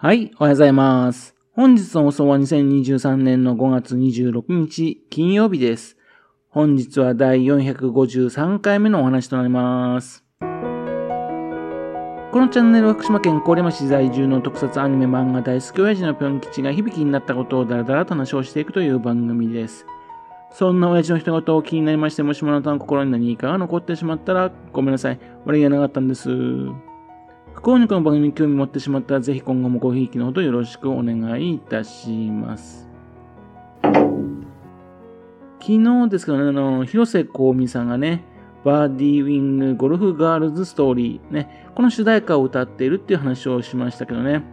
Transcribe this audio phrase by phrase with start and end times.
[0.00, 1.34] はい、おはようございます。
[1.54, 5.96] 本日の放送は2023年の5月26日金曜日です。
[6.50, 10.24] 本日は第453回目のお話となります。
[10.38, 19.84] このチャンネルは福島県郡山市在住の特撮アニメ漫画大好き親父のぴょん吉が響きになったことをだらだらと話をしていくという番組です。
[20.52, 25.18] そんな親父の一言を気になりまして、もしもあなたの心に何かが残ってしまったらごめんなさい。
[25.44, 26.28] 悪気がなかったんです。
[27.58, 32.88] 不幸にこの番組に興味持ってしまったら、ぜひ今後もごひいきのほどよろしくお願いいたします。
[33.82, 34.04] 昨
[35.60, 38.22] 日ですけどね、あの、広瀬香美さんがね、
[38.64, 44.44] バーディーウィングゴルフガールズストーリー、ね、この主題歌を歌っているっていう話をしましたけどね、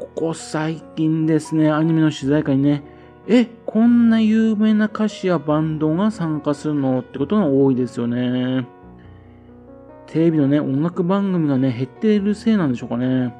[0.00, 2.82] ここ最近ですね、アニメの主題歌にね、
[3.28, 6.98] え、こんな有名な歌手やバンドが参加するの？
[6.98, 8.66] ってことが多いですよね。
[10.12, 13.34] テレビのね、音楽番組がね、減っているせいなんでしょうかね。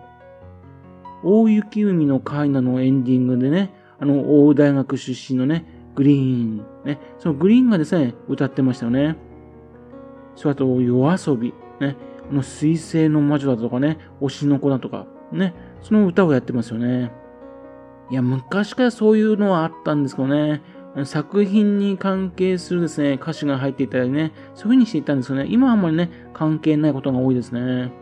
[1.23, 9.19] 大雪海のカイナのエンディングでね、あの、大大学出身のね、グリーン、ね、そのグリーンがですね、歌ってましたよね。
[10.35, 11.95] それと、夜遊び、ね、
[12.31, 17.13] あの、水星の魔女だとかね、推しの子だとか、ね、その歌をやってますよね。
[18.11, 20.63] いや、昔からそういうのはあったんですけどね、
[21.05, 25.47] 作品に関係するですね、歌詞が入っていたりね、そういう風にしていたんですよね。
[25.49, 27.93] 今はあんまりね、関係ないことが多いですね。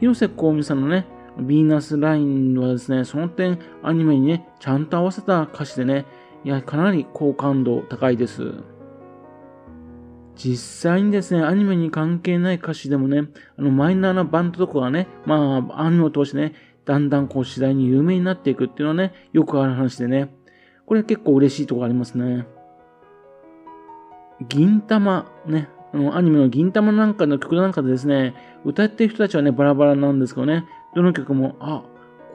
[0.00, 1.06] 広瀬香美さんのね、
[1.38, 6.04] ヴィーナスラインはですね、その点、アニメにね、ちゃんと合わせた歌詞でね、
[6.44, 8.52] いや、かなり好感度高いです。
[10.36, 13.24] 実際にですね、アニメに関係ない歌詞でもね、
[13.56, 20.32] あの、マイナーなバンドとかがね、まあ、アニメを通してね、だんだんこう次第に有名になっていくっていうのはね、よくある話でね、
[20.88, 22.46] これ結構嬉しいとこありますね。
[24.48, 31.82] 銀玉、ね、あのアニメの銀玉なんかの曲なんかでですね、歌ってる人たちはね、バラバラなんですけどね、どの曲も、あ、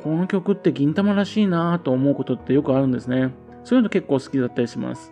[0.04, 3.34] この曲って銀玉らしいなと思うことってよくあるんですね。
[3.64, 5.12] そういうの結構好きだったりします。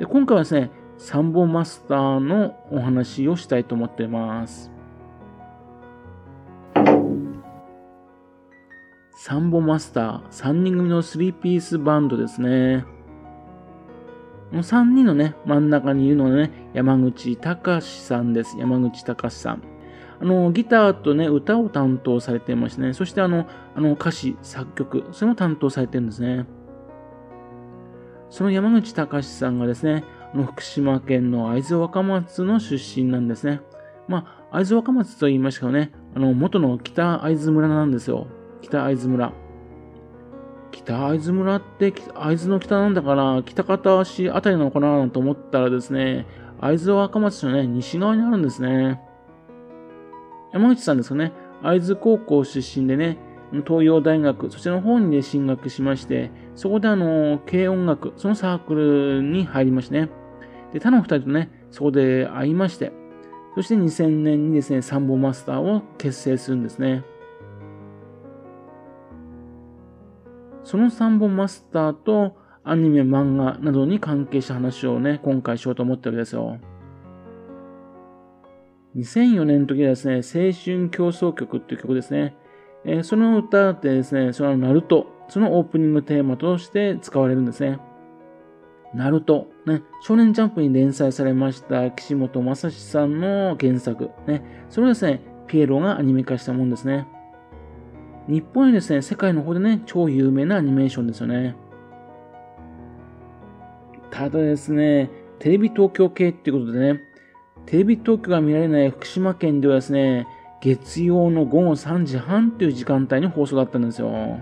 [0.00, 4.72] で、今回はですね、サンボマスターのお話をしたいと思っています。
[9.22, 12.86] サンボマスター、3人組の3ピースバンドですね。
[14.48, 18.56] この3人のね、真ん中にいるのはね、山口隆さんです。
[18.58, 19.62] 山口隆さん。
[20.22, 26.46] あの、ギターとね、歌を担当されていましてね、そしてあの、あの歌詞、作曲、それも担当されてるんですね。
[28.30, 33.60] その山口隆さんがですね、あの福島県の会津若松の出身なんですね。
[34.08, 38.26] まあ、会津若松と言いましたけどね、あの、元の北会津村なんですよ。
[38.62, 39.32] 北会津村。
[40.72, 46.26] 北会津村って会津の北なんだから、北片足あたりなのかなと思ったらですね、
[46.60, 49.00] 会津若松のね、西側にあるんですね。
[50.52, 51.32] 山口さんですよね、
[51.62, 53.18] 会津高校出身でね、
[53.66, 60.10] 東洋大学、そちらの方にね、進学しまして、そこであの、軽音楽、そのサークルに入りましてね。
[60.72, 62.92] で、他の二人とね、そこで会いまして、
[63.54, 67.04] そして2000年にですね、サンボマスターを結成するんですね。
[70.70, 76.60] その3本マスターとアニメ、漫画などに関係した話をね、今回しようと思ってるんですよ。
[78.94, 82.36] 2004年の時はですね、青春競争曲っていう曲ですね。
[82.84, 87.80] えー、その歌ってですね、そのナルト、そのオープニングテーマとして使われるんですね。
[88.94, 97.08] ナルト、ね、少年ジャンプに連載されました岸本正史さんの原作、ね、それをですね、ピエロがアニメ化したもんですね。
[98.28, 101.56] 日本よですね、世界の方でね、超有名なアニメーションですよね。
[104.10, 107.00] ただですね、テレビ東京系っていうことでね、
[107.66, 110.26] テレビ東京が見られない福島県ではですね、
[110.60, 114.38] 月曜の午後3時半っていう時間帯に放送だったんですよ。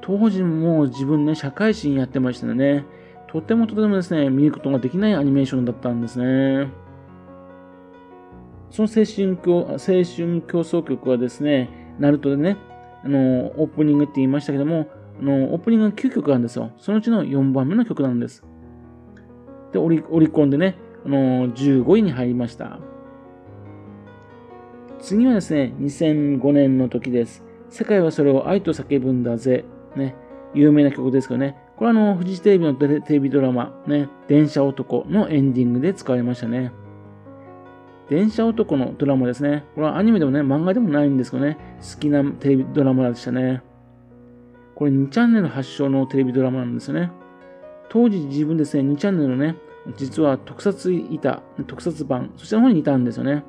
[0.00, 2.84] 当時も自分ね、社会人やってましたね。
[3.26, 6.68] とてもとてもですね、見ることができないアニメーションだったんですね。
[8.70, 12.56] その青春競青春競争曲はですね、ナルトでね、
[13.04, 14.88] あの、オープニングって言いましたけども、
[15.20, 16.72] あの、オープニングが9曲あるんですよ。
[16.78, 18.44] そのうちの4番目の曲なんです。
[19.72, 22.78] で、オリオリコンでね、あの、15位に入りました。
[25.00, 27.44] 次はですね、2005年の時です。
[27.68, 29.64] 世界はそれを愛と叫ぶんだぜ。
[29.96, 30.14] ね、
[30.54, 31.56] 有名な曲ですけどね。
[31.76, 36.72] これはあの、フジテレビのテレビドラマ、ね、電車男のエンディングで使われましたね。
[38.08, 39.64] 電車男のドラマですね。
[39.74, 43.62] これはアニメでもね、漫画でもないんですけどね、好きなテレビドラマでしたね。
[44.74, 47.10] これ2チャンネル発祥のテレビドラマなんですよね。
[47.88, 49.56] 当時自分ですね、2チャンネルのね、
[49.96, 53.44] 実は特撮いた、特撮版、そちらの方にいたんですよね。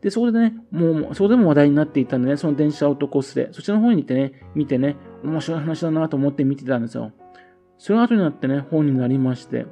[0.00, 7.12] で、そこでね、もう、そこでも話題になっていたんでね、その電車男スレ、そちらの方に行ってね、見てね、面白い話だなと思って見てたんですよ。
[7.78, 9.66] それが後になってね、本になりまして、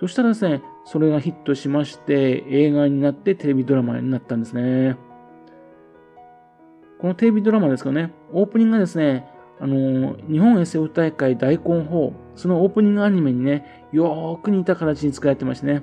[0.00, 4.96] そしたらですね、それがヒットしまして、映画になってテレビドラマになったんですね。
[6.98, 9.26] このテレビドラマですかね、オープニングがですね、
[9.60, 15.82] あの日本 SF 大会大根法、そのオープニングアニメにね、よーく似た形に作られてましてね、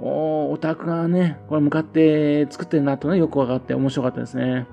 [0.00, 4.66] おオタクがね、これ向かって作ってるなとね、よくわかって面白かったですね。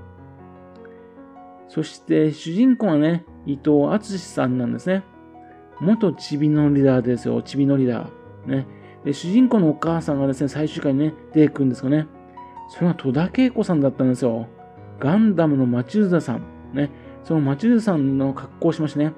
[1.68, 5.04] そして主人公はね、伊藤敦さんなんですね。
[5.82, 8.19] 元チビノリダーですよ、チビノリダー。
[8.46, 8.68] ね。
[9.04, 12.08] で、主人公のお母さんがですね、最終回にね、出てくるんですよね。
[12.70, 14.48] それが戸田恵子さんだったんですよ。
[15.00, 16.44] ガンダムのマチルダさん。
[16.74, 16.92] ね。
[17.24, 19.08] そのマチルダさんの格好をしましてね。
[19.08, 19.12] っ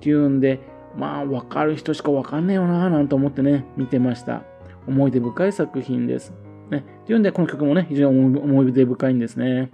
[0.00, 0.60] ていうんで、
[0.96, 4.42] まあ、わかる人しかわかんねえよなぁなんて思ってね、見てました。
[4.86, 6.32] 思い出深い作品です。
[6.70, 6.84] ね。
[7.02, 9.70] っていうんで、この曲もね、非常に思い出深いんですね。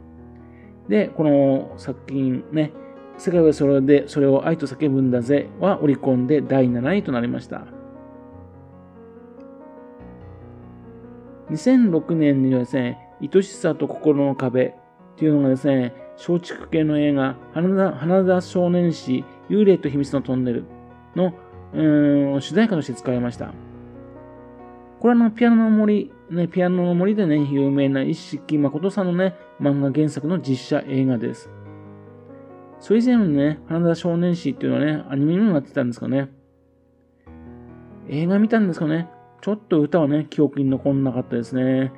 [0.89, 2.73] で、この作品ね、
[3.19, 7.67] 世界はそれで、それを愛と叫ぶんだぜは織り込んで第7位となりました。
[11.53, 14.73] 2006年にはですね、愛しさと心の壁っ
[15.17, 20.65] ていうのがですね、松竹系の映画、花田花田少年誌、幽霊と秘密のトンネル
[21.15, 21.35] の
[21.75, 23.53] うん主題歌として使われました。
[25.01, 31.51] これはのピアノの森、ね、ピアノの森でね、有名な一色誠さんのね、漫画原作の実写映画です。
[32.79, 36.31] それ以前のね、花田少年誌っていうのはね、アニメにもなってたんですかね。
[38.09, 39.09] 映画見たんですかね。
[39.43, 41.93] ちょっと歌はね、記憶に残んなかったですね。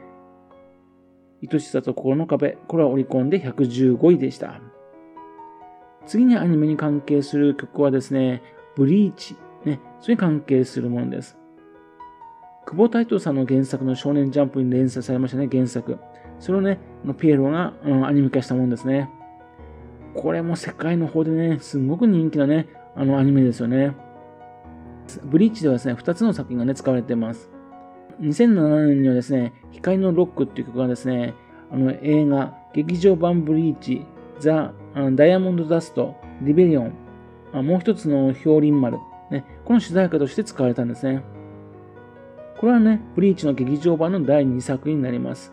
[1.53, 4.63] 愛しさと心の壁、これは織り込んで115位でした。
[6.07, 8.43] 次にアニメに関係する曲はですね、
[8.77, 9.37] ブリーチ、
[9.67, 11.37] ね、それに関係するものです。
[12.65, 15.99] 久保太斗さんの原作の少年ジャンプに連載されましたね、原作。
[16.41, 16.79] それをね、
[17.19, 19.11] ピエロが、うん、アニメ化したものですね。
[20.15, 23.95] これも世界の方でね、すごく人気なね、あのアニメですよね。
[25.25, 27.51] ブリーチではですね、2つの作品がね、使われています。
[28.21, 31.35] 2007年にはですね、光のロックっていう曲がですね、
[31.71, 34.07] あの映画、劇場版ブリーチ、
[34.39, 34.73] ザ・
[35.15, 36.95] ダイヤモンド・ダスト、リベリオン、
[37.67, 38.99] もう一つの氷林丸、
[39.31, 41.23] ね、この主題歌として使われたんですね。
[42.59, 45.53] これはね、ブリーチの劇場版の第2作になります。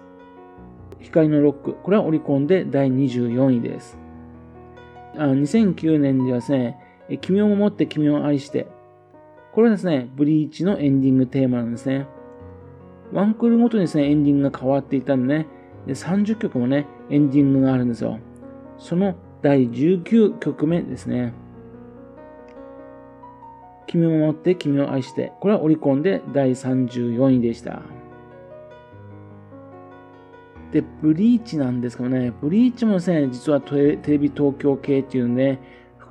[0.99, 3.97] 光のロック、これはオリコンで第24位です。
[5.17, 6.77] あ2009年にはですね、
[7.21, 8.67] 君を守って君を愛して、
[9.53, 12.07] これはですね、ブリーチのエンディングテーマなんですね。
[13.11, 15.47] ワンクールごとにですね、エンディングが変わっていたんでね、
[15.85, 18.19] で30曲もね、エンディングがあるんですよ。
[18.77, 21.33] その第19曲目ですね。
[23.87, 27.81] 君を守って君を愛して、これはオリコンで第34位でした。
[30.71, 35.59] で、ブリーチなんですけどね、ブリーチもですね、実はテレビ東京系っていうね、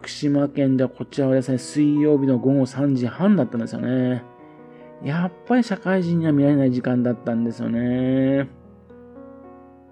[0.00, 4.24] 福島県ではこちらはですね、水曜日の午後3時半だったんですよね。
[5.04, 8.48] やっぱり社会人には見られない時間だったんですよね。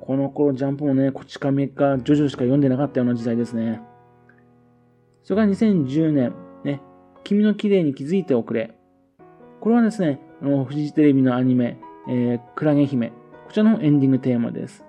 [0.01, 3.83] この頃ジャンプもね、こち亀かジョジョしか読んでなかったような時代ですね。
[5.25, 6.35] それから2010年、
[6.65, 6.81] ね、
[7.23, 8.75] 君の綺麗に気づいておくれ。
[9.61, 11.79] これはですね、あのフジテレビのアニメ、
[12.09, 13.09] えー、クラゲ姫。
[13.09, 14.87] こちらのエンディングテーマです。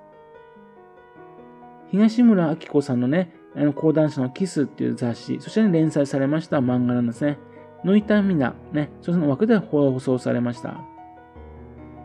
[1.92, 3.34] 東村明子さんのね、
[3.76, 7.38] 講談社のキスっていう雑誌、そして、ね、連載されました漫画なんですね。
[7.84, 10.82] ノイタミナ、ね、その枠で放送されました。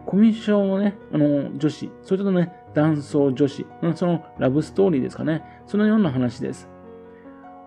[0.06, 5.42] コミュ障のね、あの、女子、それとね、男装女子、そのラブストーリーですかね。
[5.66, 6.68] そのような話です。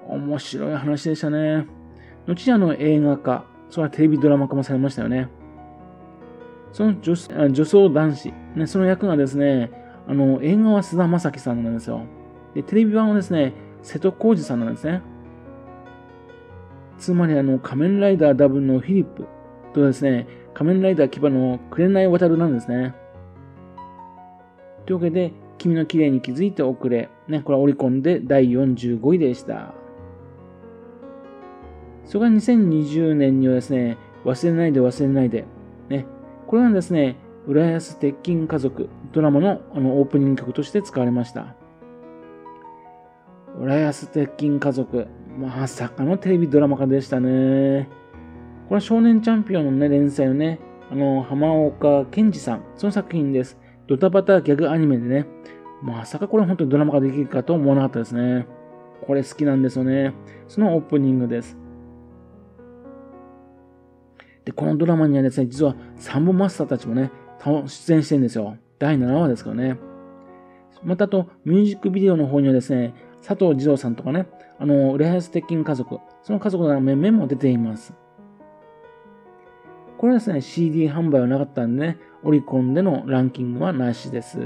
[0.07, 1.65] 面白い話でしたね。
[2.27, 5.29] 後にあの映画化、それはテレビドラマ化もされましたよね。
[6.71, 7.15] その女
[7.49, 9.71] 女装男子、ね、その役がですね、
[10.07, 12.01] あの、映画は菅田将暉さんなんですよ。
[12.53, 15.01] で、テレビ版はですね、瀬戸康史さんなんですね。
[16.97, 19.27] つまりあの、仮面ライダーダブのフィリップ
[19.73, 22.95] とですね、仮面ライダー牙の紅渡るなんですね。
[24.85, 27.09] というわけで、君の綺麗に気づいておくれ。
[27.27, 29.73] ね、これは折り込んで第45位でした。
[32.05, 35.45] それが2020年にはですね、忘れないで忘れないで。
[35.89, 36.05] ね、
[36.47, 41.56] これはですね、浦安鉄筋家族ドラマのあのオープニング曲として使われました。
[43.67, 45.07] 浦安鉄筋家族、
[45.37, 47.89] まさかのテレビドラマ化でしたね。
[48.69, 53.59] これは少年チャンピオンのね、連載のね、あの、浜岡健二さん、その作品です。
[53.87, 55.25] ドタバタギャグアニメでね、
[55.81, 58.47] まさかこれ本当にドラマ化できるかと思わなかったですね。
[59.05, 60.13] これ好きなんですよね。
[60.47, 61.57] そのオープニングです。
[64.45, 67.11] で、このドラマにはですね、実はサンボマスターたちもね、
[67.65, 68.55] 出演してるんですよ。
[68.79, 69.77] 第7話ですからね。
[70.83, 72.93] またあと、ミュージックビデオの方にはですね、
[73.27, 74.25] 佐藤二朗さんとかね、
[74.57, 77.93] あの、浦安鉄筋家族、その家族の面々も出ています。
[79.97, 84.39] これはですね、CD 販売はなかったんでね、オリコンでのランキングはなしです。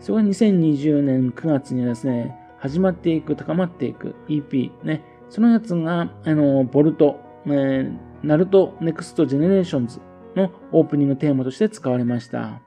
[0.00, 10.00] それが2020年9月にはですね、始まっていく、高まっていく EP ね、そのやつが、あの、 BORUTO、えー、 NARUTO NEXT GENERATIONS
[10.34, 12.60] のオープニングテーマとして使われました。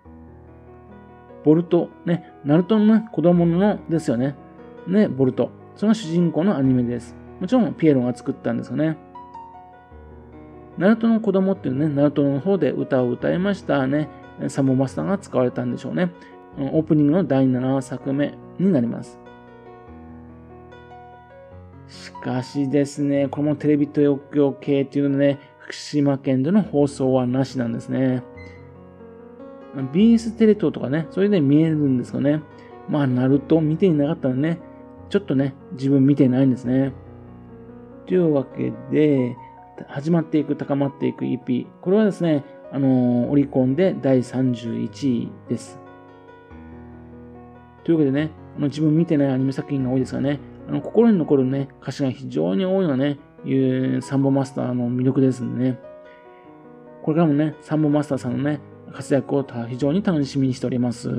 [1.43, 4.35] ボルト、ね、ナルトの、ね、子供のですよね。
[4.87, 5.49] ね、ボルト。
[5.75, 7.15] その主人公のアニメです。
[7.39, 8.97] もちろんピエロが作ったんですよね。
[10.77, 14.09] ナルトの子供っていうね、ナルトの方で歌を歌いましたね、
[14.47, 16.11] サモマスターが使われたんでしょうね。
[16.57, 19.19] オープニングの第7作目になります。
[21.87, 28.23] しかしですね、このテレビ東京系っていうのね、福島県での放送はなしなんですね。
[29.75, 32.41] BS テレ東とかね、それで見えるんですよね。
[32.89, 34.59] まあ、ナルト見ていなかったらね、
[35.09, 36.93] ちょっとね、自分見てないんですね。
[38.05, 39.35] というわけで、
[39.87, 41.67] 始まっていく、高まっていく EP。
[41.81, 45.79] これはですね、あのー、オリコンで第31位です。
[47.83, 55.79] というわけでね、あの自分見てないアニメ作品が多いですがね、あの心に残るね、歌詞が非常に多いのはね、いうサンボマスターの魅力ですんでね、
[57.03, 58.59] これからもね、サンボマスターさんのね、
[58.93, 61.09] 活躍を非常に楽しみにしております。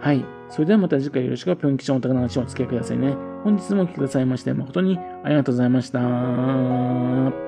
[0.00, 0.24] はい。
[0.50, 3.14] それではまた次回よろしくぴょん吉のお宝の話をお付き合いくださいね。
[3.44, 7.47] 本日もお聴きくださいまして誠にありがとうございました。